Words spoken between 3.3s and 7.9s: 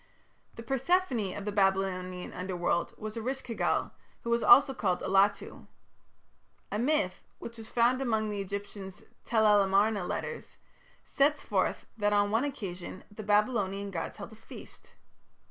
ki gal, who was also called Allatu. A myth, which was